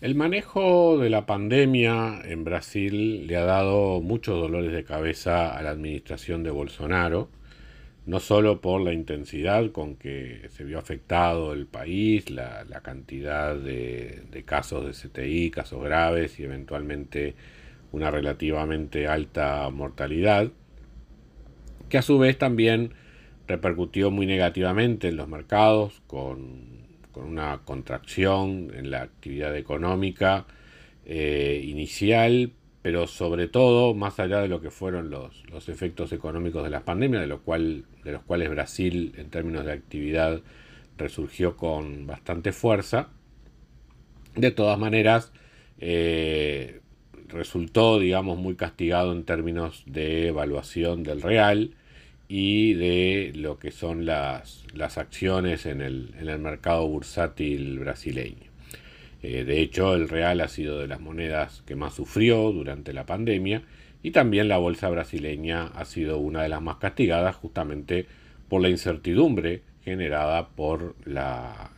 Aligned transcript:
El 0.00 0.14
manejo 0.14 0.96
de 0.96 1.10
la 1.10 1.26
pandemia 1.26 2.20
en 2.24 2.44
Brasil 2.44 3.26
le 3.26 3.36
ha 3.36 3.44
dado 3.44 4.00
muchos 4.00 4.40
dolores 4.40 4.70
de 4.72 4.84
cabeza 4.84 5.58
a 5.58 5.60
la 5.60 5.70
administración 5.70 6.44
de 6.44 6.52
Bolsonaro, 6.52 7.28
no 8.06 8.20
solo 8.20 8.60
por 8.60 8.80
la 8.80 8.92
intensidad 8.92 9.72
con 9.72 9.96
que 9.96 10.46
se 10.50 10.62
vio 10.62 10.78
afectado 10.78 11.52
el 11.52 11.66
país, 11.66 12.30
la, 12.30 12.64
cantidad 12.80 13.56
de, 13.56 14.44
casos 14.46 14.86
de 14.86 14.92
CTI, 14.92 15.50
casos 15.50 15.82
graves 15.82 16.38
y 16.38 16.44
eventualmente 16.44 17.34
una 17.90 18.12
relativamente 18.12 19.08
alta 19.08 19.68
mortalidad, 19.70 20.52
que 21.88 21.98
a 21.98 22.02
su 22.02 22.20
vez 22.20 22.38
también 22.38 22.92
repercutió 23.48 24.12
muy 24.12 24.26
negativamente 24.26 25.08
en 25.08 25.16
los 25.16 25.26
mercados 25.26 26.02
con 26.06 26.87
con 27.18 27.26
una 27.26 27.62
contracción 27.64 28.70
en 28.74 28.92
la 28.92 29.02
actividad 29.02 29.56
económica 29.56 30.46
eh, 31.04 31.64
inicial, 31.66 32.52
pero 32.80 33.08
sobre 33.08 33.48
todo, 33.48 33.92
más 33.92 34.20
allá 34.20 34.40
de 34.40 34.46
lo 34.46 34.60
que 34.60 34.70
fueron 34.70 35.10
los, 35.10 35.42
los 35.50 35.68
efectos 35.68 36.12
económicos 36.12 36.62
de 36.62 36.70
la 36.70 36.84
pandemia, 36.84 37.20
de, 37.20 37.26
lo 37.26 37.40
cual, 37.42 37.86
los 38.04 38.22
cuales 38.22 38.50
Brasil 38.50 39.14
en 39.16 39.30
términos 39.30 39.64
de 39.64 39.72
actividad 39.72 40.42
resurgió 40.96 41.56
con 41.56 42.06
bastante 42.06 42.52
fuerza, 42.52 43.08
de 44.36 44.52
todas 44.52 44.78
maneras, 44.78 45.32
eh, 45.80 46.80
resultó, 47.26 47.98
digamos, 47.98 48.38
muy 48.38 48.54
castigado 48.54 49.10
en 49.10 49.24
términos 49.24 49.82
de 49.86 50.28
evaluación 50.28 51.02
del 51.02 51.20
real 51.20 51.74
y 52.28 52.74
de 52.74 53.32
lo 53.34 53.58
que 53.58 53.70
son 53.70 54.04
las, 54.04 54.64
las 54.74 54.98
acciones 54.98 55.64
en 55.64 55.80
el, 55.80 56.14
en 56.20 56.28
el, 56.28 56.38
mercado 56.38 56.86
bursátil 56.86 57.78
brasileño. 57.78 58.48
Eh, 59.22 59.44
de 59.44 59.60
hecho, 59.60 59.94
el 59.94 60.08
real 60.08 60.40
ha 60.42 60.48
sido 60.48 60.78
de 60.78 60.86
las 60.86 61.00
monedas 61.00 61.62
que 61.66 61.74
más 61.74 61.94
sufrió 61.94 62.52
durante 62.52 62.92
la 62.92 63.06
pandemia 63.06 63.62
y 64.02 64.10
también 64.10 64.48
la 64.48 64.58
bolsa 64.58 64.88
brasileña 64.90 65.66
ha 65.68 65.84
sido 65.86 66.18
una 66.18 66.42
de 66.42 66.50
las 66.50 66.62
más 66.62 66.76
castigadas 66.76 67.34
justamente 67.36 68.06
por 68.48 68.60
la 68.60 68.68
incertidumbre 68.68 69.62
generada 69.82 70.48
por 70.48 70.94
la, 71.06 71.70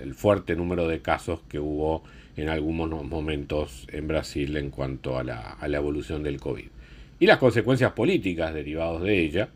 el 0.00 0.14
fuerte 0.14 0.54
número 0.54 0.86
de 0.86 1.02
casos 1.02 1.40
que 1.48 1.58
hubo 1.58 2.04
en 2.36 2.48
algunos 2.48 3.04
momentos 3.04 3.86
en 3.90 4.06
Brasil 4.06 4.56
en 4.56 4.70
cuanto 4.70 5.18
a 5.18 5.24
la, 5.24 5.40
a 5.40 5.68
la 5.68 5.78
evolución 5.78 6.22
del 6.22 6.40
COVID 6.40 6.68
y 7.22 7.26
las 7.26 7.38
consecuencias 7.38 7.92
políticas 7.92 8.52
derivadas 8.52 9.00
de 9.00 9.20
ella, 9.20 9.48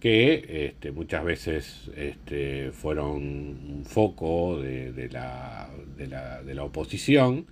que 0.00 0.66
este, 0.68 0.92
muchas 0.92 1.24
veces 1.24 1.90
este, 1.96 2.70
fueron 2.72 3.16
un 3.16 3.84
foco 3.84 4.60
de, 4.60 5.08
la, 5.10 5.68
de, 5.96 6.54
la, 6.54 6.64
oposición 6.64 7.46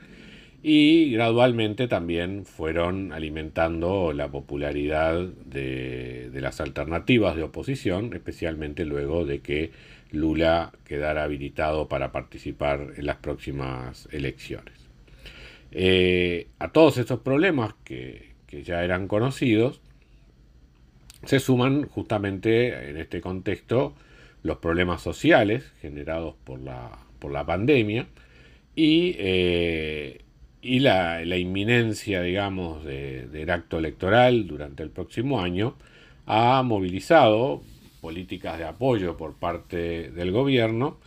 y 0.62 1.10
gradualmente 1.12 1.88
también 1.88 2.44
fueron 2.44 3.12
alimentando 3.12 4.12
la 4.12 4.28
popularidad 4.28 5.26
de, 5.44 6.30
las 6.34 6.60
alternativas 6.60 7.34
de 7.36 7.42
oposición, 7.42 8.12
especialmente 8.12 8.84
luego 8.84 9.24
de 9.24 9.40
que 9.40 9.70
Lula 10.12 10.72
quedara 10.84 11.24
habilitado 11.24 11.88
para 11.88 12.12
participar 12.12 12.92
en 12.96 13.06
las 13.06 13.16
próximas 13.16 14.08
elecciones. 14.12 14.74
Eh, 15.72 16.46
a 16.60 16.68
todos 16.70 16.96
estos 16.98 17.20
problemas 17.20 17.74
que, 17.84 18.30
que 18.46 18.62
ya 18.62 18.84
eran 18.84 19.08
conocidos, 19.08 19.80
se 21.26 21.40
suman 21.40 21.86
justamente 21.88 22.90
en 22.90 22.96
este 22.96 23.20
contexto 23.20 23.94
los 24.42 24.58
problemas 24.58 25.02
sociales 25.02 25.64
generados 25.80 26.34
por 26.44 26.60
la, 26.60 26.98
por 27.18 27.32
la 27.32 27.44
pandemia 27.44 28.06
y, 28.76 29.16
eh, 29.18 30.20
y 30.62 30.80
la, 30.80 31.24
inminencia, 31.36 32.22
digamos, 32.22 32.84
del 32.84 33.50
acto 33.50 33.78
electoral 33.78 34.46
durante 34.46 34.82
el 34.82 34.90
próximo 34.90 35.40
año 35.40 35.74
ha 36.26 36.62
movilizado 36.62 37.62
políticas 38.00 38.58
de 38.58 38.64
apoyo 38.64 39.16
por 39.16 39.34
parte 39.34 40.10
del 40.10 40.30
gobierno 40.30 40.98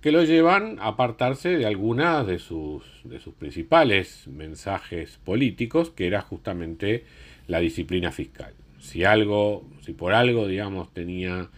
que 0.00 0.12
lo 0.12 0.24
llevan 0.24 0.78
a 0.80 0.88
apartarse 0.88 1.56
de 1.56 1.66
algunas 1.66 2.26
de 2.26 2.38
sus, 2.38 2.84
de 3.04 3.20
sus 3.20 3.34
principales 3.34 4.26
mensajes 4.28 5.18
políticos, 5.24 5.90
que 5.90 6.06
era 6.06 6.20
justamente 6.20 7.04
la 7.46 7.58
disciplina 7.60 8.12
fiscal 8.12 8.54
si 8.78 9.04
algo, 9.04 9.64
si 9.82 9.92
por 9.92 10.12
algo, 10.12 10.46
digamos, 10.46 10.92
tenía 10.92 11.48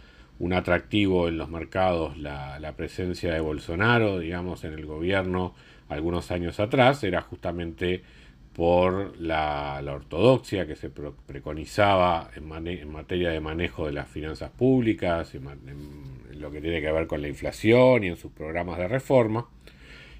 un 0.41 0.53
atractivo 0.53 1.27
en 1.27 1.37
los 1.37 1.49
mercados 1.49 2.17
la, 2.17 2.73
presencia 2.75 3.31
de 3.31 3.39
Bolsonaro, 3.39 4.17
digamos, 4.17 4.63
en 4.63 4.73
el 4.73 4.85
gobierno 4.87 5.53
algunos 5.87 6.31
años 6.31 6.59
atrás, 6.59 7.03
era 7.03 7.21
justamente 7.21 8.01
por 8.53 9.15
la, 9.19 9.81
ortodoxia 9.85 10.65
que 10.65 10.75
se 10.75 10.89
preconizaba 10.89 12.31
en, 12.35 12.47
materia 12.91 13.29
de 13.29 13.39
manejo 13.39 13.85
de 13.85 13.93
las 13.93 14.07
finanzas 14.07 14.49
públicas, 14.49 15.35
en, 15.35 15.45
lo 16.39 16.51
que 16.51 16.59
tiene 16.59 16.81
que 16.81 16.91
ver 16.91 17.05
con 17.05 17.21
la 17.21 17.27
inflación 17.27 18.03
y 18.03 18.07
en 18.07 18.17
sus 18.17 18.31
programas 18.31 18.79
de 18.79 18.87
reforma. 18.87 19.47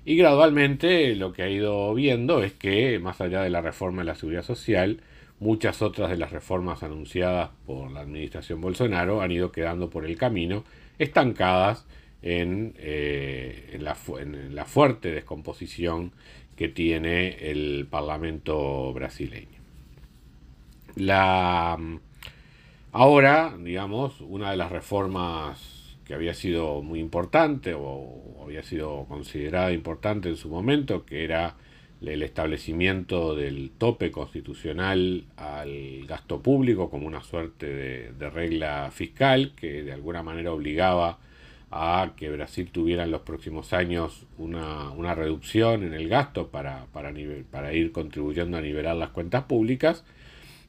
Y 0.05 0.15
gradualmente 0.15 1.15
lo 1.15 1.33
que 1.33 1.41
ha 1.41 1.49
ido 1.49 1.93
viendo 1.95 2.43
es 2.43 2.53
que, 2.53 2.99
más 2.99 3.21
allá 3.21 3.41
de 3.41 3.49
la 3.49 3.61
reforma 3.61 4.03
de 4.03 4.05
la 4.05 4.15
seguridad 4.15 4.43
social, 4.43 5.01
Muchas 5.41 5.81
otras 5.81 6.11
de 6.11 6.17
las 6.17 6.31
reformas 6.31 6.83
anunciadas 6.83 7.49
por 7.65 7.89
la 7.89 8.01
administración 8.01 8.61
Bolsonaro 8.61 9.21
han 9.21 9.31
ido 9.31 9.51
quedando 9.51 9.89
por 9.89 10.05
el 10.05 10.15
camino, 10.15 10.63
estancadas 10.99 11.87
en, 12.21 12.75
eh, 12.77 13.75
la, 13.79 13.95
fuerte 14.65 15.11
descomposición 15.11 16.11
que 16.55 16.69
tiene 16.69 17.49
el 17.49 17.87
Parlamento 17.89 18.93
brasileño. 18.93 19.57
La, 20.95 21.75
ahora, 22.91 23.57
digamos, 23.59 24.21
una 24.21 24.51
de 24.51 24.57
las 24.57 24.71
reformas 24.71 25.97
que 26.05 26.13
había 26.13 26.35
sido 26.35 26.83
muy 26.83 26.99
importante 26.99 27.73
o 27.75 28.43
había 28.43 28.61
sido 28.61 29.05
considerada 29.05 29.71
importante 29.71 30.29
en 30.29 30.35
su 30.35 30.49
momento, 30.49 31.03
que 31.03 31.23
era 31.23 31.55
el 32.05 32.23
establecimiento 32.23 33.35
del 33.35 33.71
tope 33.77 34.11
constitucional 34.11 35.25
al 35.37 36.05
gasto 36.07 36.41
público 36.41 36.89
como 36.89 37.05
una 37.05 37.21
suerte 37.21 38.11
de, 38.11 38.29
regla 38.29 38.89
fiscal 38.91 39.53
que 39.55 39.83
de 39.83 39.93
alguna 39.93 40.23
manera 40.23 40.51
obligaba 40.51 41.19
a 41.69 42.13
que 42.17 42.29
Brasil 42.29 42.69
tuviera 42.71 43.03
en 43.03 43.11
los 43.11 43.21
próximos 43.21 43.71
años 43.71 44.25
una, 44.37 45.15
reducción 45.15 45.83
en 45.83 45.93
el 45.93 46.09
gasto 46.09 46.47
para, 46.47 46.87
ir 47.71 47.91
contribuyendo 47.91 48.57
a 48.57 48.61
nivelar 48.61 48.95
las 48.95 49.11
cuentas 49.11 49.43
públicas, 49.43 50.03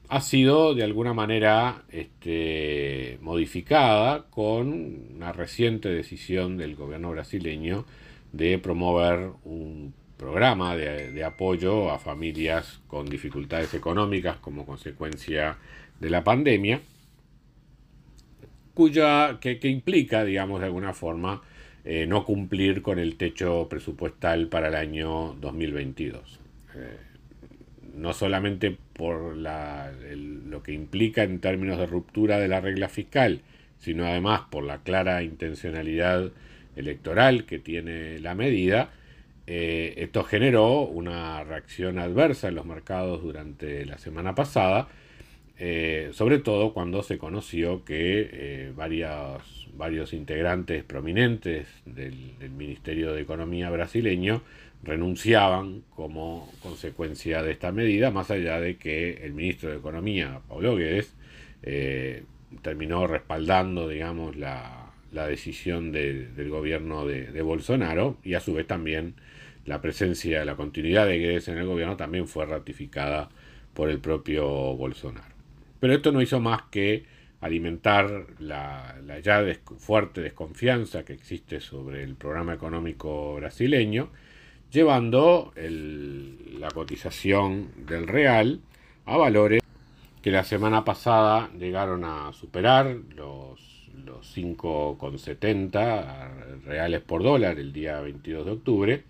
ha 0.09 0.21
sido 0.21 0.75
de 0.75 0.83
alguna 0.83 1.13
manera 1.13 1.83
este, 1.89 3.17
modificada 3.21 4.25
con 4.29 4.71
una 5.15 5.33
reciente 5.33 5.89
decisión 5.89 6.57
del 6.57 6.75
gobierno 6.75 7.11
brasileño 7.11 7.85
de 8.31 8.59
promover 8.59 9.31
un 9.43 9.93
programa 10.23 10.77
de, 10.77 11.21
apoyo 11.25 11.91
a 11.91 11.99
familias 11.99 12.79
con 12.87 13.05
dificultades 13.05 13.73
económicas 13.73 14.37
como 14.37 14.65
consecuencia 14.65 15.57
de 15.99 16.09
la 16.09 16.23
pandemia, 16.23 16.79
cuya, 18.73 19.37
que, 19.41 19.59
implica, 19.67 20.23
digamos, 20.23 20.61
de 20.61 20.67
alguna 20.67 20.93
forma, 20.93 21.41
eh, 21.83 22.05
no 22.07 22.23
cumplir 22.23 22.81
con 22.81 22.99
el 22.99 23.17
techo 23.17 23.67
presupuestal 23.69 24.47
para 24.47 24.69
el 24.69 24.75
año 24.75 25.33
2022. 25.41 26.39
Eh, 26.75 26.97
no 27.95 28.13
solamente 28.13 28.77
por 28.93 29.35
lo 29.35 30.63
que 30.63 30.71
implica 30.71 31.23
en 31.23 31.39
términos 31.39 31.77
de 31.77 31.85
ruptura 31.85 32.39
de 32.39 32.47
la 32.47 32.61
regla 32.61 32.87
fiscal, 32.87 33.41
sino 33.77 34.05
además 34.05 34.43
por 34.49 34.63
la 34.63 34.83
clara 34.83 35.21
intencionalidad 35.21 36.31
electoral 36.77 37.43
que 37.43 37.59
tiene 37.59 38.19
la 38.19 38.35
medida, 38.35 38.89
eh, 39.45 39.95
esto 39.97 40.23
generó 40.23 40.81
una 40.81 41.43
reacción 41.43 41.99
adversa 41.99 42.47
en 42.47 42.55
los 42.55 42.65
mercados 42.65 43.21
durante 43.21 43.85
la 43.85 43.97
semana 43.97 44.35
pasada 44.35 44.87
eh, 45.59 46.09
sobre 46.13 46.39
todo 46.39 46.73
cuando 46.73 47.03
se 47.03 47.17
conoció 47.17 47.85
que 47.85 48.29
eh, 48.31 48.73
varios, 48.75 49.69
varios 49.75 50.13
integrantes 50.13 50.83
prominentes 50.83 51.67
del, 51.85 52.33
Ministerio 52.49 53.13
de 53.13 53.21
Economía 53.21 53.69
brasileño 53.69 54.41
renunciaban 54.83 55.83
como 55.95 56.51
consecuencia 56.61 57.43
de 57.43 57.51
esta 57.51 57.71
medida, 57.71 58.11
más 58.11 58.31
allá 58.31 58.59
de 58.59 58.77
que 58.77 59.25
el 59.25 59.33
ministro 59.33 59.69
de 59.69 59.77
Economía, 59.77 60.41
Paulo 60.47 60.75
Guedes, 60.75 61.15
terminó 62.61 63.07
respaldando, 63.07 63.87
digamos, 63.87 64.35
la, 64.35 64.91
decisión 65.11 65.91
del 65.91 66.49
gobierno 66.49 67.05
de, 67.05 67.27
de, 67.31 67.41
Bolsonaro 67.41 68.17
y 68.23 68.33
a 68.33 68.39
su 68.39 68.53
vez 68.53 68.67
también 68.67 69.13
la 69.65 69.81
presencia, 69.81 70.45
la 70.45 70.55
continuidad 70.55 71.07
de 71.07 71.19
Guedes 71.19 71.47
en 71.47 71.57
el 71.57 71.65
gobierno 71.65 71.95
también 71.95 72.27
fue 72.27 72.45
ratificada 72.45 73.29
por 73.73 73.89
el 73.89 73.99
propio 73.99 74.45
Bolsonaro. 74.75 75.33
Pero 75.79 75.93
esto 75.93 76.11
no 76.11 76.21
hizo 76.21 76.39
más 76.39 76.63
que 76.71 77.05
alimentar 77.41 78.27
la, 78.39 78.95
ya 79.21 79.43
fuerte 79.77 80.21
desconfianza 80.21 81.03
que 81.03 81.13
existe 81.13 81.59
sobre 81.59 82.03
el 82.03 82.15
programa 82.15 82.53
económico 82.53 83.35
brasileño, 83.35 84.09
llevando 84.71 85.53
la 85.55 86.69
cotización 86.69 87.71
del 87.85 88.07
real 88.07 88.61
a 89.05 89.17
valores 89.17 89.61
que 90.21 90.31
la 90.31 90.45
semana 90.45 90.85
pasada 90.85 91.51
llegaron 91.59 92.05
a 92.05 92.31
superar 92.31 92.95
los, 93.15 93.89
los 94.05 94.37
5,70 94.37 96.61
reales 96.63 97.01
por 97.01 97.23
dólar 97.23 97.59
el 97.59 97.73
día 97.73 97.99
22 97.99 98.45
de 98.45 98.51
octubre 98.51 99.03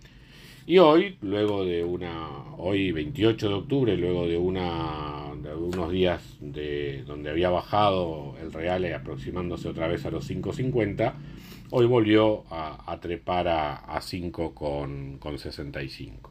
y 0.65 0.77
hoy, 0.77 1.17
luego 1.21 1.65
de 1.65 1.83
una, 1.83 2.55
hoy 2.57 2.91
28 2.91 3.49
de 3.49 3.53
octubre, 3.53 3.97
luego 3.97 4.27
de, 4.27 4.37
una, 4.37 5.33
de 5.41 5.53
unos 5.53 5.91
días 5.91 6.37
de, 6.39 7.03
donde 7.05 7.29
había 7.29 7.49
bajado 7.49 8.35
el 8.41 8.53
real 8.53 8.85
aproximándose 8.93 9.67
otra 9.67 9.87
vez 9.87 10.05
a 10.05 10.11
los 10.11 10.29
5.50, 10.29 11.13
hoy 11.71 11.85
volvió 11.85 12.45
a, 12.49 12.97
trepar 13.01 13.49
a, 13.49 13.75
a 13.75 13.99
5,65. 13.99 16.29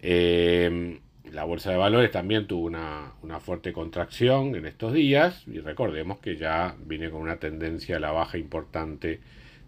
Em, 0.00 0.98
la 1.30 1.44
bolsa 1.44 1.70
de 1.70 1.76
valores 1.76 2.10
también 2.10 2.46
tuvo 2.46 2.64
una, 2.66 3.12
una, 3.22 3.38
fuerte 3.38 3.72
contracción 3.72 4.56
en 4.56 4.64
estos 4.66 4.92
días 4.94 5.46
y 5.46 5.60
recordemos 5.60 6.18
que 6.18 6.36
ya 6.36 6.74
viene 6.86 7.10
con 7.10 7.20
una 7.20 7.36
tendencia 7.36 7.98
a 7.98 8.00
la 8.00 8.12
baja 8.12 8.38
importante 8.38 9.20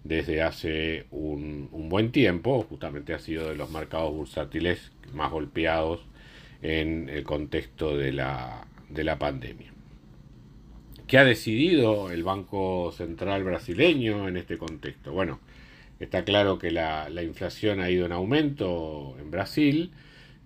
desde 0.05 0.43
hace 0.43 1.07
un, 1.11 1.69
buen 1.89 2.13
tiempo, 2.13 2.63
justamente 2.69 3.15
ha 3.15 3.19
sido 3.19 3.49
de 3.49 3.57
los 3.57 3.71
mercados 3.71 4.13
bursátiles 4.13 4.93
más 5.13 5.31
golpeados 5.31 6.01
en 6.63 7.09
el 7.09 7.25
contexto 7.25 7.97
de 7.97 8.13
la, 8.13 8.67
pandemia. 9.19 9.73
¿Qué 11.07 11.19
ha 11.19 11.25
decidido 11.25 12.11
el 12.11 12.23
Banco 12.23 12.93
Central 12.93 13.45
brasileño 13.45 14.29
en 14.29 14.37
este 14.37 14.57
contexto? 14.59 15.13
Bueno, 15.13 15.41
está 16.01 16.25
claro 16.25 16.59
que 16.59 16.71
la 16.71 17.23
inflación 17.23 17.81
ha 17.81 17.91
ido 17.91 18.07
en 18.07 18.13
aumento 18.13 19.17
en 19.19 19.31
Brasil, 19.31 19.93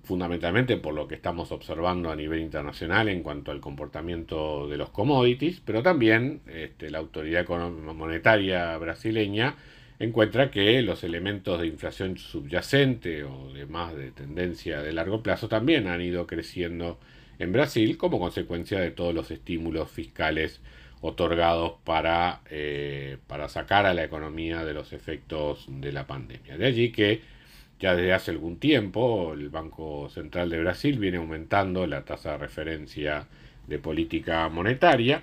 fundamentalmente 0.08 0.78
por 0.78 0.94
lo 0.94 1.06
que 1.06 1.16
estamos 1.16 1.52
observando 1.52 2.10
a 2.10 2.16
nivel 2.16 2.40
internacional 2.40 3.10
en 3.10 3.22
cuanto 3.22 3.50
al 3.50 3.60
comportamiento 3.60 4.66
de 4.66 4.78
los 4.78 4.88
commodities, 4.88 5.60
pero 5.62 5.82
también 5.82 6.40
este, 6.46 6.90
la 6.90 6.96
autoridad 6.96 7.46
monetaria 7.46 8.76
brasileña 8.78 9.56
encuentra 9.99 10.50
que 10.50 10.81
los 10.81 11.05
elementos 11.05 11.60
de 11.60 11.66
inflación 11.66 12.16
subyacente 12.16 13.22
o 13.25 13.52
de 13.52 13.66
más 13.66 13.94
de 13.94 14.10
tendencia 14.10 14.81
de 14.81 14.94
largo 14.94 15.22
plazo 15.22 15.46
también 15.46 15.88
han 15.88 16.00
ido 16.00 16.26
creciendo 16.26 16.99
en 17.38 17.52
Brasil 17.52 17.99
como 17.99 18.19
consecuencia 18.19 18.81
de 18.81 18.90
todos 18.90 19.14
los 19.14 19.31
estímulos 19.31 19.90
fiscales 19.90 20.62
otorgados 21.02 21.75
para, 21.84 22.40
eh, 22.50 23.19
para 23.26 23.50
sacar 23.50 23.84
a 23.84 23.93
la 23.93 24.04
economía 24.04 24.64
de 24.64 24.72
los 24.72 24.94
efectos 24.94 25.66
de 25.69 25.93
la 25.93 26.06
pandemia. 26.06 26.56
De 26.56 26.64
allí 26.64 26.93
que 26.93 27.20
ya 27.78 27.94
desde 27.94 28.12
hace 28.12 28.30
algún 28.32 28.58
tiempo 28.58 29.34
el 29.34 29.50
Banco 29.50 30.08
Central 30.08 30.50
de 30.50 30.60
Brasil 30.60 30.98
viene 30.98 31.19
aumentando 31.19 31.86
la 31.86 32.04
tasa 32.04 32.32
de 32.32 32.38
referencia 32.38 33.28
de 33.66 33.78
política 33.78 34.48
monetaria 34.48 35.22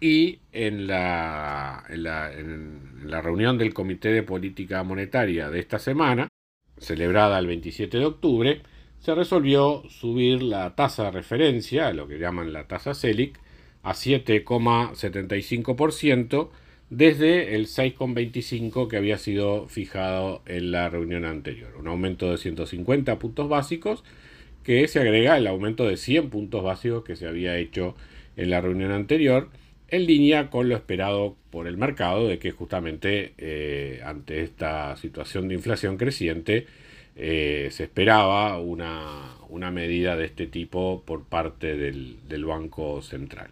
y 0.00 0.38
en 0.52 0.86
la, 0.86 1.84
en 1.88 2.02
la, 2.02 3.20
reunión 3.20 3.58
del 3.58 3.74
Comité 3.74 4.10
de 4.10 4.22
Política 4.22 4.82
Monetaria 4.82 5.50
de 5.50 5.58
esta 5.60 5.78
semana, 5.78 6.28
celebrada 6.78 7.38
el 7.38 7.46
27 7.46 7.98
de 7.98 8.06
octubre, 8.06 8.62
se 8.98 9.14
resolvió 9.14 9.82
subir 9.90 10.42
la 10.42 10.74
tasa 10.74 11.04
de 11.04 11.10
referencia, 11.10 11.92
lo 11.92 12.08
que 12.08 12.18
llaman 12.18 12.54
la 12.54 12.66
tasa 12.66 12.94
CELIC, 12.94 13.38
a 13.82 13.92
7,75%, 13.92 16.48
desde 16.90 17.54
el 17.54 17.66
6,25 17.66 18.88
que 18.88 18.96
había 18.96 19.16
sido 19.16 19.68
fijado 19.68 20.42
en 20.46 20.72
la 20.72 20.88
reunión 20.90 21.24
anterior. 21.24 21.76
Un 21.78 21.86
aumento 21.86 22.30
de 22.30 22.36
150 22.36 23.18
puntos 23.18 23.48
básicos 23.48 24.04
que 24.64 24.86
se 24.88 24.98
agrega 25.00 25.38
el 25.38 25.46
aumento 25.46 25.86
de 25.86 25.96
100 25.96 26.30
puntos 26.30 26.62
básicos 26.62 27.04
que 27.04 27.16
se 27.16 27.26
había 27.26 27.56
hecho 27.56 27.94
en 28.36 28.50
la 28.50 28.60
reunión 28.60 28.90
anterior, 28.90 29.48
en 29.88 30.06
línea 30.06 30.50
con 30.50 30.68
lo 30.68 30.76
esperado 30.76 31.36
por 31.50 31.66
el 31.66 31.76
mercado 31.76 32.28
de 32.28 32.38
que 32.38 32.50
justamente 32.50 33.34
eh, 33.38 34.00
ante 34.04 34.42
esta 34.42 34.96
situación 34.96 35.48
de 35.48 35.54
inflación 35.54 35.96
creciente 35.96 36.66
eh, 37.16 37.68
se 37.70 37.84
esperaba 37.84 38.58
una, 38.58 39.36
medida 39.70 40.16
de 40.16 40.24
este 40.26 40.46
tipo 40.46 41.02
por 41.04 41.24
parte 41.24 41.76
del, 41.76 42.16
del 42.28 42.44
Banco 42.44 43.02
Central. 43.02 43.50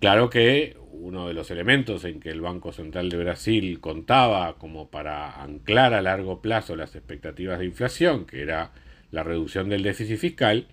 Claro 0.00 0.30
que 0.30 0.76
uno 0.92 1.28
de 1.28 1.34
los 1.34 1.50
elementos 1.50 2.04
en 2.04 2.20
que 2.20 2.30
el 2.30 2.40
Banco 2.40 2.72
Central 2.72 3.08
de 3.08 3.16
Brasil 3.16 3.80
contaba 3.80 4.56
como 4.58 4.88
para 4.90 5.42
anclar 5.42 5.94
a 5.94 6.02
largo 6.02 6.40
plazo 6.40 6.76
las 6.76 6.94
expectativas 6.94 7.58
de 7.58 7.66
inflación, 7.66 8.26
que 8.26 8.42
era 8.42 8.72
la 9.10 9.22
reducción 9.22 9.68
del 9.68 9.82
déficit 9.82 10.18
fiscal, 10.18 10.66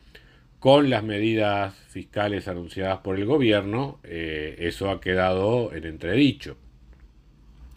con 0.59 0.89
las 0.89 1.03
medidas 1.03 1.75
fiscales 1.89 2.47
anunciadas 2.47 2.99
por 2.99 3.17
el 3.17 3.25
gobierno, 3.25 3.99
eh, 4.03 4.55
eso 4.59 4.89
ha 4.89 4.99
quedado 4.99 5.71
en 5.73 5.85
entredicho. 5.85 6.57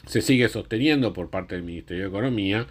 Se 0.06 0.22
sigue 0.22 0.48
sosteniendo 0.48 1.12
por 1.12 1.30
parte 1.30 1.54
del 1.54 1.64
Ministerio 1.64 2.04
de 2.04 2.08
Economía 2.08 2.66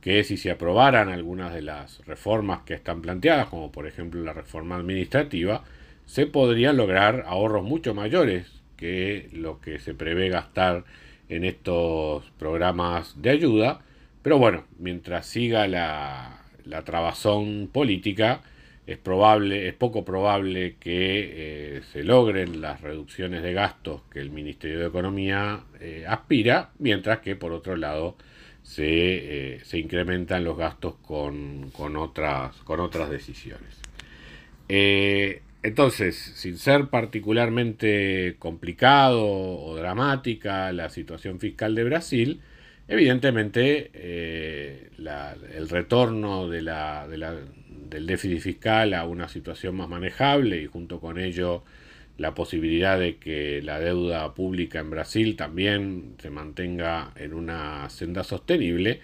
que 0.00 0.22
si 0.22 0.36
se 0.36 0.52
aprobaran 0.52 1.08
algunas 1.08 1.52
de 1.52 1.62
las 1.62 2.06
reformas 2.06 2.60
que 2.60 2.74
están 2.74 3.02
planteadas, 3.02 3.48
como 3.48 3.72
por 3.72 3.86
ejemplo 3.86 4.22
la 4.22 4.32
reforma 4.32 4.76
administrativa, 4.76 5.64
se 6.06 6.26
podrían 6.26 6.76
lograr 6.76 7.24
ahorros 7.26 7.64
mucho 7.64 7.94
mayores 7.94 8.57
que 8.78 9.28
lo 9.32 9.60
que 9.60 9.78
se 9.78 9.92
prevé 9.92 10.30
gastar 10.30 10.84
en 11.28 11.44
estos 11.44 12.24
programas 12.38 13.20
de 13.20 13.30
ayuda. 13.30 13.80
Pero 14.22 14.38
bueno, 14.38 14.64
mientras 14.78 15.26
siga 15.26 15.68
la, 15.68 16.42
la 16.64 16.84
trabazón 16.84 17.68
política, 17.70 18.40
es 18.88 18.96
probable, 18.96 19.68
es 19.68 19.74
poco 19.74 20.02
probable 20.02 20.76
que 20.80 21.76
eh, 21.76 21.82
se 21.92 22.02
logren 22.02 22.62
las 22.62 22.80
reducciones 22.80 23.42
de 23.42 23.52
gastos 23.52 24.00
que 24.10 24.18
el 24.18 24.30
Ministerio 24.30 24.80
de 24.80 24.86
Economía 24.86 25.60
eh, 25.78 26.06
aspira, 26.08 26.70
mientras 26.78 27.18
que 27.18 27.36
por 27.36 27.52
otro 27.52 27.76
lado 27.76 28.16
se, 28.62 29.56
eh, 29.56 29.60
se 29.62 29.78
incrementan 29.78 30.42
los 30.42 30.56
gastos 30.56 30.94
con, 31.02 31.70
con, 31.70 31.96
otras, 31.96 32.56
con 32.64 32.80
otras 32.80 33.10
decisiones. 33.10 33.78
Entonces, 35.68 36.16
sin 36.16 36.56
ser 36.56 36.88
particularmente 36.88 38.36
complicado 38.38 39.22
o 39.22 39.76
dramática 39.76 40.72
la 40.72 40.88
situación 40.88 41.38
fiscal 41.40 41.74
de 41.74 41.84
Brasil, 41.84 42.40
evidentemente 42.88 43.90
eh, 43.92 44.88
el 45.54 45.68
retorno 45.68 46.48
del 46.48 46.70
déficit 48.06 48.40
fiscal 48.40 48.94
a 48.94 49.04
una 49.04 49.28
situación 49.28 49.76
más 49.76 49.90
manejable 49.90 50.62
y 50.62 50.66
junto 50.66 51.00
con 51.00 51.18
ello 51.18 51.64
la 52.16 52.34
posibilidad 52.34 52.98
de 52.98 53.16
que 53.18 53.60
la 53.60 53.78
deuda 53.78 54.32
pública 54.34 54.78
en 54.80 54.88
Brasil 54.88 55.36
también 55.36 56.14
se 56.18 56.30
mantenga 56.30 57.12
en 57.16 57.34
una 57.34 57.90
senda 57.90 58.24
sostenible, 58.24 59.00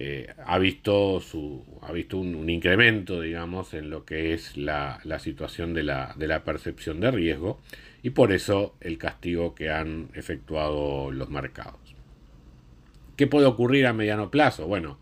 eh, 0.00 0.32
ha 0.46 0.58
visto, 0.60 1.18
su, 1.18 1.64
ha 1.82 1.90
visto 1.90 2.18
un, 2.18 2.48
incremento, 2.48 3.20
digamos, 3.20 3.74
en 3.74 3.90
lo 3.90 4.04
que 4.04 4.32
es 4.32 4.56
la, 4.56 5.00
situación 5.18 5.74
de 5.74 5.82
la, 5.82 6.14
de 6.16 6.28
la, 6.28 6.44
percepción 6.44 7.00
de 7.00 7.10
riesgo 7.10 7.58
y 8.04 8.10
por 8.10 8.30
eso 8.30 8.76
el 8.80 8.96
castigo 8.96 9.56
que 9.56 9.70
han 9.70 10.10
efectuado 10.14 11.10
los 11.10 11.30
mercados. 11.30 11.80
¿Qué 13.16 13.26
puede 13.26 13.46
ocurrir 13.46 13.88
a 13.88 13.92
mediano 13.92 14.30
plazo? 14.30 14.68
Bueno, 14.68 15.00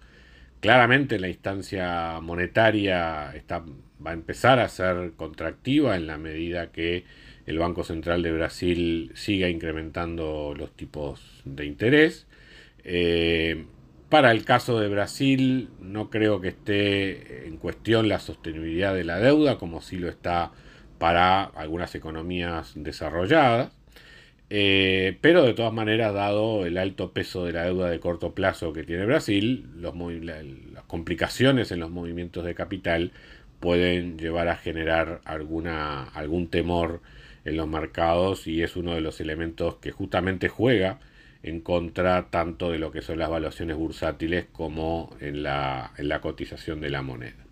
claramente 0.60 1.18
la 1.18 1.28
instancia 1.28 2.18
monetaria 2.22 3.36
está, 3.36 3.62
va 4.04 4.12
a 4.12 4.14
empezar 4.14 4.60
a 4.60 4.68
ser 4.70 5.12
contractiva 5.14 5.96
en 5.96 6.06
la 6.06 6.16
medida 6.16 6.72
que 6.72 7.04
el 7.44 7.58
Banco 7.58 7.84
Central 7.84 8.22
de 8.22 8.32
Brasil 8.32 9.12
siga 9.14 9.50
incrementando 9.50 10.54
los 10.56 10.74
tipos 10.74 11.42
de 11.44 11.66
interés. 11.66 12.26
Eh, 12.82 13.66
para 14.08 14.30
el 14.30 14.44
caso 14.44 14.78
de 14.80 14.88
Brasil, 14.88 15.68
no 15.80 16.10
creo 16.10 16.40
que 16.40 16.48
esté 16.48 17.46
en 17.46 17.56
cuestión 17.56 18.08
la 18.08 18.20
sostenibilidad 18.20 18.94
de 18.94 19.04
la 19.04 19.18
deuda, 19.18 19.58
como 19.58 19.80
sí 19.80 19.96
lo 19.98 20.08
está 20.08 20.52
para 20.98 21.44
algunas 21.44 21.94
economías 21.94 22.72
desarrolladas. 22.76 23.72
Eh, 24.48 25.18
pero 25.22 25.42
de 25.42 25.54
todas 25.54 25.72
maneras, 25.72 26.14
dado 26.14 26.66
el 26.66 26.78
alto 26.78 27.12
peso 27.12 27.44
de 27.44 27.52
la 27.52 27.64
deuda 27.64 27.90
de 27.90 27.98
corto 27.98 28.32
plazo 28.32 28.72
que 28.72 28.84
tiene 28.84 29.04
Brasil, 29.04 29.68
las 29.80 30.84
complicaciones 30.84 31.72
en 31.72 31.80
los 31.80 31.90
movimientos 31.90 32.44
de 32.44 32.54
capital 32.54 33.12
pueden 33.58 34.18
llevar 34.18 34.48
a 34.48 34.56
generar 34.56 35.20
alguna, 35.24 36.04
algún 36.04 36.48
temor 36.48 37.00
en 37.44 37.56
los 37.56 37.66
mercados 37.68 38.46
y 38.46 38.62
es 38.62 38.76
uno 38.76 38.94
de 38.94 39.00
los 39.00 39.20
elementos 39.20 39.76
que 39.76 39.90
justamente 39.90 40.48
juega 40.48 41.00
en 41.46 41.60
contra 41.60 42.28
tanto 42.30 42.70
de 42.70 42.78
lo 42.78 42.92
que 42.92 43.02
son 43.02 43.18
las 43.18 43.30
valuaciones 43.30 43.76
bursátiles 43.76 44.46
como 44.52 45.16
en 45.20 45.42
la, 45.42 45.92
en 45.96 46.08
la 46.08 46.20
cotización 46.20 46.80
de 46.80 46.90
la 46.90 47.02
moneda. 47.02 47.44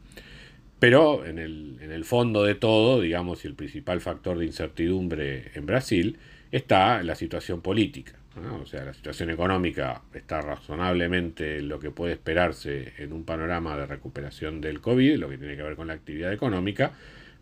Pero 0.79 1.25
en 1.25 1.39
el, 1.39 1.79
en 1.81 1.93
el 1.93 2.05
fondo 2.05 2.45
de 2.45 2.55
todo, 2.55 3.01
digamos, 3.01 3.45
y 3.45 3.49
el 3.49 3.55
principal 3.55 4.01
factor 4.01 4.39
de 4.39 4.47
incertidumbre 4.47 5.53
en 5.55 5.65
Brasil 5.65 6.19
está 6.51 7.03
la 7.03 7.15
situación 7.15 7.61
política. 7.63 8.13
O 8.61 8.67
sea, 8.67 8.85
la 8.85 8.95
situación 8.95 9.31
económica 9.31 10.03
está 10.13 10.41
razonablemente 10.41 11.63
lo 11.63 11.79
que 11.79 11.93
puede 11.93 12.15
esperarse 12.15 12.93
en 12.99 13.13
un 13.13 13.25
panorama 13.25 13.77
de 13.77 13.87
recuperación 13.87 14.61
del 14.61 14.81
COVID, 14.81 15.19
lo 15.19 15.29
que 15.29 15.39
tiene 15.39 15.57
que 15.57 15.63
ver 15.63 15.77
con 15.77 15.87
la 15.87 15.95
actividad 15.95 16.33
económica, 16.33 16.93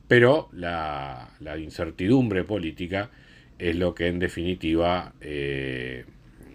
pero 0.06 0.50
la, 0.52 1.30
incertidumbre 1.58 2.44
política 2.44 3.10
es 3.58 3.74
lo 3.76 3.94
que 3.94 4.08
en 4.08 4.18
definitiva 4.18 5.14
eh, 5.22 6.04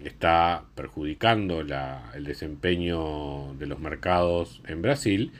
está 0.04 0.64
perjudicando 0.74 1.60
el 1.60 2.24
desempeño 2.24 3.54
de 3.54 3.66
los 3.66 3.80
mercados 3.80 4.62
en 4.66 4.82
Brasil, 4.82 5.32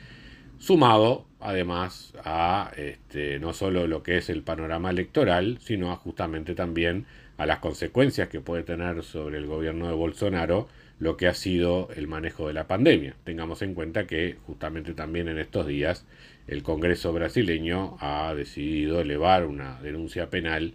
sumado 0.57 1.25
además 1.39 2.13
a 2.23 2.71
este, 2.75 3.39
no 3.39 3.53
solo 3.53 3.87
lo 3.87 4.03
que 4.03 4.17
es 4.17 4.29
el 4.29 4.43
panorama 4.43 4.89
electoral, 4.89 5.57
sino 5.61 5.95
justamente 5.95 6.55
también 6.55 7.05
a 7.37 7.45
las 7.45 7.59
consecuencias 7.59 8.27
que 8.27 8.41
puede 8.41 8.63
tener 8.63 9.03
sobre 9.03 9.37
el 9.37 9.47
gobierno 9.47 9.87
de 9.87 9.93
Bolsonaro 9.93 10.67
lo 10.99 11.15
que 11.15 11.27
ha 11.27 11.33
sido 11.33 11.87
el 11.95 12.07
manejo 12.07 12.47
de 12.47 12.53
la 12.53 12.67
pandemia. 12.67 13.15
Tengamos 13.23 13.61
en 13.61 13.73
cuenta 13.73 14.05
que 14.05 14.35
justamente 14.45 14.93
también 14.93 15.29
en 15.29 15.39
estos 15.39 15.65
días 15.65 16.05
el 16.47 16.61
Congreso 16.63 17.13
brasileño 17.13 17.95
ha 18.01 18.33
decidido 18.35 18.99
elevar 18.99 19.45
una 19.45 19.79
denuncia 19.81 20.29
penal 20.29 20.73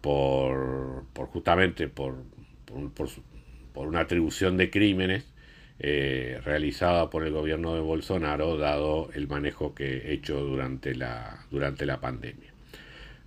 por, 0.00 1.04
por 1.12 1.28
justamente 1.28 1.86
por, 1.86 2.16
por, 2.94 3.86
una 3.86 4.00
atribución 4.00 4.56
de 4.56 4.70
crímenes 4.70 5.26
eh, 5.78 6.40
realizada 6.44 7.10
por 7.10 7.24
el 7.24 7.32
gobierno 7.32 7.74
de 7.74 7.80
Bolsonaro, 7.80 8.56
dado 8.58 9.10
el 9.14 9.28
manejo 9.28 9.74
que 9.74 10.12
hecho 10.12 10.40
durante 10.40 10.94
la, 10.94 11.46
durante 11.50 11.86
la 11.86 12.00
pandemia. 12.00 12.50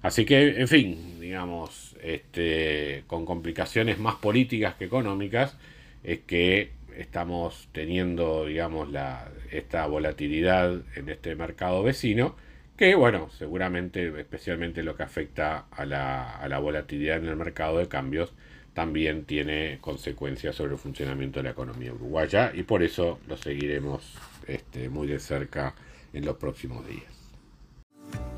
Así 0.03 0.25
que, 0.25 0.59
en 0.59 0.67
fin, 0.67 1.19
digamos, 1.21 1.95
este, 2.03 3.05
con 3.07 3.25
complicaciones 3.25 3.99
más 3.99 4.15
políticas 4.15 4.75
que 4.75 4.85
económicas, 4.85 5.57
es 6.03 6.19
que 6.19 6.71
estamos 6.97 7.69
teniendo, 7.71 8.45
digamos, 8.45 8.91
la, 8.91 9.31
esta 9.49 9.85
volatilidad 9.87 10.81
en 10.95 11.07
este 11.07 11.35
mercado 11.35 11.83
vecino, 11.83 12.35
que, 12.77 12.95
bueno, 12.95 13.29
seguramente, 13.29 14.07
especialmente 14.19 14.83
lo 14.83 14.95
que 14.97 15.03
afecta 15.03 15.65
a 15.71 15.85
la, 15.85 16.37
a 16.37 16.49
la 16.49 16.59
volatilidad 16.59 17.17
en 17.17 17.27
el 17.27 17.37
mercado 17.37 17.77
de 17.77 17.87
cambios, 17.87 18.33
también 18.73 19.25
tiene 19.25 19.77
consecuencias 19.79 20.55
sobre 20.55 20.73
el 20.73 20.79
funcionamiento 20.79 21.39
de 21.39 21.43
la 21.43 21.49
economía 21.51 21.93
uruguaya 21.93 22.51
y 22.53 22.63
por 22.63 22.83
eso 22.83 23.19
lo 23.27 23.37
seguiremos 23.37 24.13
este, 24.47 24.89
muy 24.89 25.07
de 25.07 25.19
cerca 25.19 25.75
en 26.11 26.25
los 26.25 26.37
próximos 26.37 26.85
días. 26.87 27.13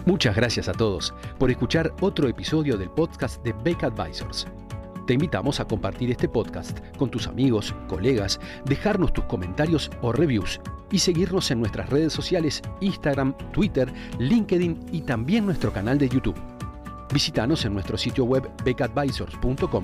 Muchas 0.05 0.35
gracias 0.35 0.69
a 0.69 0.73
todos 0.73 1.13
por 1.39 1.49
escuchar 1.49 1.93
otro 2.01 2.27
episodio 2.27 2.77
del 2.77 2.89
podcast 2.91 3.43
de 3.43 3.53
Beck 3.63 3.83
Advisors. 3.83 4.47
Te 5.07 5.13
invitamos 5.13 5.59
a 5.59 5.65
compartir 5.65 6.11
este 6.11 6.27
podcast 6.27 6.79
con 6.97 7.11
tus 7.11 7.27
amigos, 7.27 7.75
colegas, 7.87 8.39
dejarnos 8.65 9.13
tus 9.13 9.25
comentarios 9.25 9.91
o 10.01 10.11
reviews 10.11 10.59
y 10.91 10.99
seguirnos 10.99 11.51
en 11.51 11.59
nuestras 11.59 11.89
redes 11.89 12.13
sociales 12.13 12.61
Instagram, 12.81 13.35
Twitter, 13.51 13.91
LinkedIn 14.19 14.85
y 14.91 15.01
también 15.01 15.45
nuestro 15.45 15.71
canal 15.71 15.97
de 15.97 16.09
YouTube. 16.09 16.39
Visítanos 17.13 17.65
en 17.65 17.73
nuestro 17.73 17.97
sitio 17.97 18.25
web 18.25 18.49
beckadvisors.com 18.63 19.83